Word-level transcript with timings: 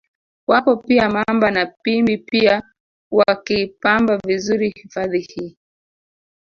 Wapo 0.47 0.75
pia 0.77 1.09
Mamba 1.09 1.51
na 1.51 1.65
Pimbi 1.65 2.17
pia 2.17 2.61
wakiipamba 3.11 4.17
vizuri 4.17 4.69
hifadhi 4.69 5.19
hii 5.19 5.57